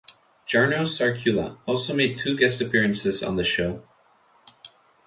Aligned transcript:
Jarno 0.47 0.85
Sarkula 0.87 1.59
also 1.67 1.93
made 1.93 2.17
two 2.17 2.35
guest 2.35 2.59
appearances 2.59 3.21
on 3.21 3.35
the 3.35 3.43
show. 3.43 3.83